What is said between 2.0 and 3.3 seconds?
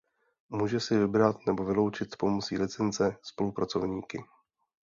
pomocí licence